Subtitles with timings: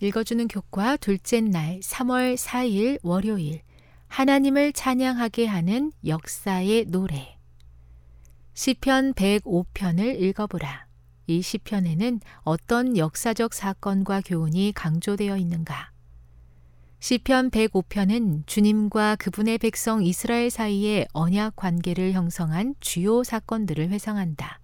[0.00, 3.62] 읽어주는 교과 둘째 날 3월 4일 월요일
[4.08, 7.34] 하나님을 찬양하게 하는 역사의 노래
[8.54, 10.86] 시편 105편을 읽어보라.
[11.26, 15.90] 이 시편에는 어떤 역사적 사건과 교훈이 강조되어 있는가?
[17.00, 24.60] 시편 105편은 주님과 그분의 백성 이스라엘 사이의 언약 관계를 형성한 주요 사건들을 회상한다.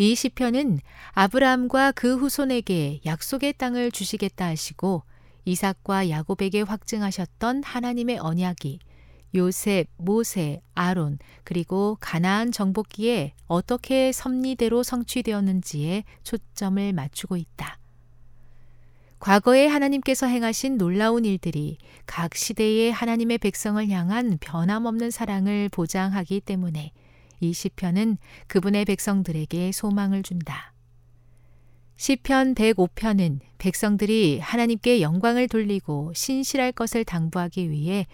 [0.00, 0.78] 이 시편은
[1.12, 5.02] 아브라함과 그 후손에게 약속의 땅을 주시겠다 하시고
[5.44, 8.78] 이삭과 야곱에게 확증하셨던 하나님의 언약이
[9.34, 17.78] 요셉, 모세, 아론, 그리고 가나안 정복기에 어떻게 섭리대로 성취되었는지에 초점을 맞추고 있다.
[19.18, 21.76] 과거에 하나님께서 행하신 놀라운 일들이
[22.06, 26.90] 각 시대의 하나님의 백성을 향한 변함없는 사랑을 보장하기 때문에
[27.40, 30.72] 이 시편은 그분의 백성들에게 소망을 준다.
[31.96, 38.06] 시편 105편은 백성들이 하나님께 영광을 돌리고 신실할 것을 당부하기 위해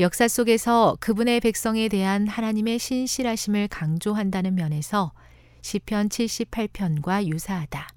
[0.00, 5.12] 역사 속에서 그분의 백성에 대한 하나님의 신실하심을 강조한다는 면에서
[5.62, 7.88] 시편 78편과 유사하다.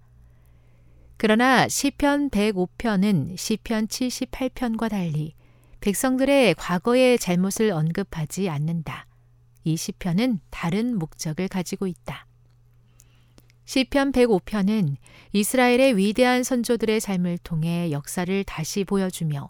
[1.18, 5.36] 그러나 시편 105편은 시편 78편과 달리
[5.80, 9.08] 백성들의 과거의 잘못을 언급하지 않는다.
[9.64, 12.26] 이 시편은 다른 목적을 가지고 있다.
[13.66, 14.98] 시편 105편은
[15.34, 19.50] 이스라엘의 위대한 선조들의 삶을 통해 역사를 다시 보여주며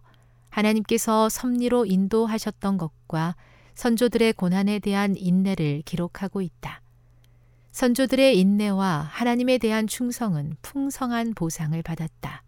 [0.49, 3.35] 하나님께서 섭리로 인도하셨던 것과
[3.73, 6.81] 선조들의 고난에 대한 인내를 기록하고 있다.
[7.71, 12.43] 선조들의 인내와 하나님에 대한 충성은 풍성한 보상을 받았다.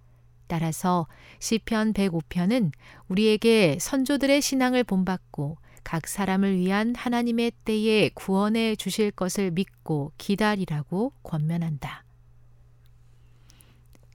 [0.47, 1.07] 따라서
[1.39, 2.71] 시편 105편은
[3.07, 12.03] 우리에게 선조들의 신앙을 본받고 각 사람을 위한 하나님의 때에 구원해 주실 것을 믿고 기다리라고 권면한다.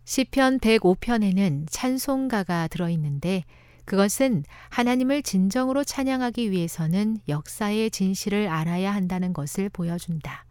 [0.04, 3.44] 시편 105편에는 찬송가가 들어 있는데
[3.84, 10.44] 그것은 하나님을 진정으로 찬양하기 위해서는 역사의 진실을 알아야 한다는 것을 보여준다.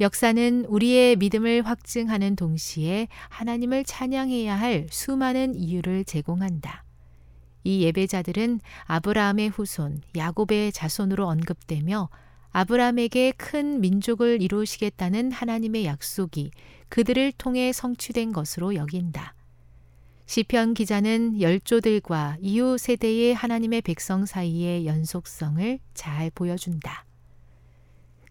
[0.00, 6.84] 역사는 우리의 믿음을 확증하는 동시에 하나님을 찬양해야 할 수많은 이유를 제공한다.
[7.64, 12.08] 이 예배자들은 아브라함의 후손 야곱의 자손으로 언급되며
[12.50, 16.50] 아브라함에게 큰 민족을 이루시겠다는 하나님의 약속이
[16.88, 19.34] 그들을 통해 성취된 것으로 여긴다.
[20.26, 27.06] 시편 기자는 열조들과 이후 세대의 하나님의 백성 사이의 연속성을 잘 보여준다.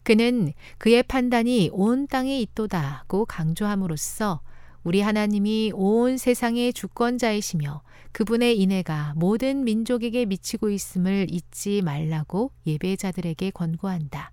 [0.04, 4.42] 그는 그의 판단이 온 땅에 있도다고 강조함으로써
[4.84, 14.32] 우리 하나님이 온 세상의 주권자이시며 그분의 인애가 모든 민족에게 미치고 있음을 잊지 말라고 예배자들에게 권고한다.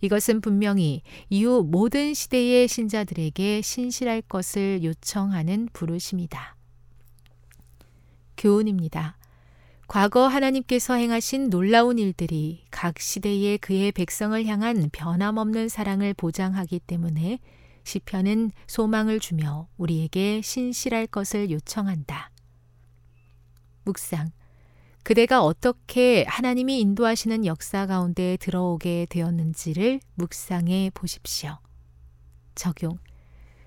[0.00, 6.56] 이것은 분명히 이후 모든 시대의 신자들에게 신실할 것을 요청하는 부르심이다.
[8.36, 9.16] 교훈입니다.
[9.86, 17.38] 과거 하나님께서 행하신 놀라운 일들이 각 시대의 그의 백성을 향한 변함없는 사랑을 보장하기 때문에
[17.84, 22.30] 시편은 소망을 주며 우리에게 신실할 것을 요청한다.
[23.84, 24.32] 묵상.
[25.02, 31.58] 그대가 어떻게 하나님이 인도하시는 역사 가운데 들어오게 되었는지를 묵상해 보십시오.
[32.54, 32.98] 적용.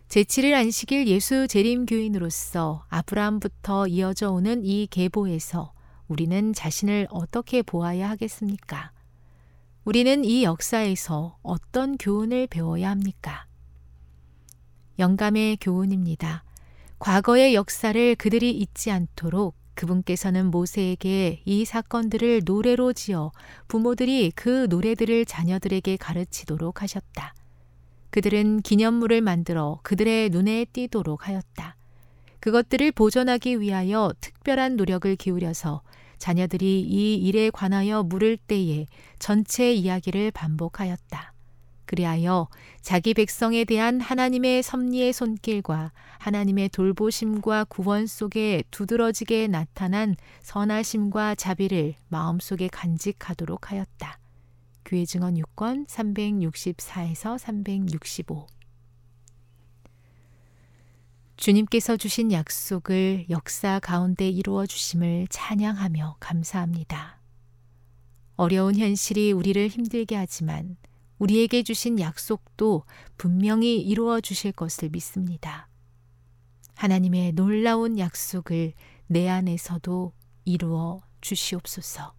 [0.08, 5.74] 제7일 안식일 예수 재림 교인으로서 아브라함부터 이어져 오는 이 계보에서
[6.08, 8.92] 우리는 자신을 어떻게 보아야 하겠습니까?
[9.84, 13.47] 우리는 이 역사에서 어떤 교훈을 배워야 합니까?
[15.00, 16.44] 영감의 교훈입니다.
[17.00, 23.32] 과거의 역사를 그들이 잊지 않도록 그분께서는 모세에게 이 사건들을 노래로 지어
[23.68, 27.36] 부모들이 그 노래들을 자녀들에게 가르치도록 하셨다.
[28.10, 31.76] 그들은 기념물을 만들어 그들의 눈에 띄도록 하였다.
[32.40, 35.82] 그것들을 보존하기 위하여 특별한 노력을 기울여서
[36.18, 38.88] 자녀들이 이 일에 관하여 물을 때에
[39.20, 41.34] 전체 이야기를 반복하였다.
[41.88, 42.48] 그리하여
[42.82, 52.68] 자기 백성에 대한 하나님의 섭리의 손길과 하나님의 돌보심과 구원 속에 두드러지게 나타난 선하심과 자비를 마음속에
[52.68, 54.20] 간직하도록 하였다.
[54.86, 58.48] 교회 증언 6권 364에서 365
[61.38, 67.20] 주님께서 주신 약속을 역사 가운데 이루어 주심을 찬양하며 감사합니다.
[68.38, 70.78] 어려운 현실이 우리를 힘들게 하지만
[71.20, 72.84] 우리에게 주신 약속도
[73.18, 75.70] 분명히 이루어 주실 것을 믿습니다.
[76.76, 78.74] 하나님의 놀라운 약속을
[79.08, 80.14] 내 안에서도
[80.46, 82.17] 이루어 주시옵소서.